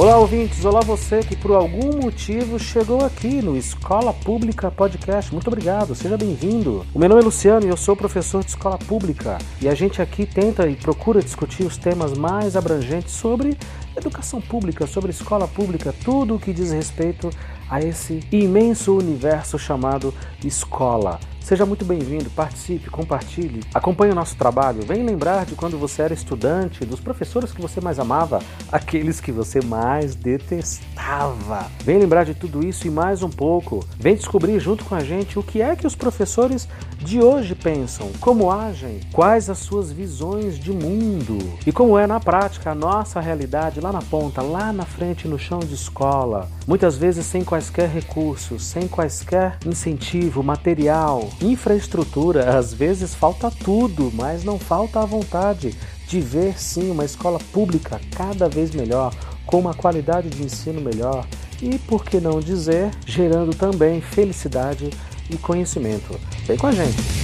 [0.00, 0.64] Olá, ouvintes.
[0.64, 5.30] Olá, você que por algum motivo chegou aqui no Escola Pública Podcast.
[5.30, 6.86] Muito obrigado, seja bem-vindo.
[6.94, 9.36] O meu nome é Luciano e eu sou professor de escola pública.
[9.60, 13.58] E a gente aqui tenta e procura discutir os temas mais abrangentes sobre
[13.94, 17.28] educação pública, sobre escola pública, tudo o que diz respeito
[17.68, 21.20] a esse imenso universo chamado escola.
[21.40, 24.82] Seja muito bem-vindo, participe, compartilhe, acompanhe o nosso trabalho.
[24.82, 28.40] Vem lembrar de quando você era estudante, dos professores que você mais amava,
[28.70, 31.66] aqueles que você mais detestava.
[31.82, 33.84] Vem lembrar de tudo isso e mais um pouco.
[33.98, 36.68] Vem descobrir junto com a gente o que é que os professores
[36.98, 42.20] de hoje pensam, como agem, quais as suas visões de mundo e como é na
[42.20, 46.48] prática a nossa realidade lá na ponta, lá na frente no chão de escola.
[46.66, 54.44] Muitas vezes sem quaisquer recursos, sem quaisquer incentivo material, infraestrutura, às vezes falta tudo, mas
[54.44, 55.74] não falta a vontade
[56.06, 59.14] de ver sim uma escola pública cada vez melhor,
[59.46, 61.26] com uma qualidade de ensino melhor
[61.62, 64.90] e, por que não dizer, gerando também felicidade
[65.28, 66.18] e conhecimento.
[66.46, 67.19] Vem com a gente!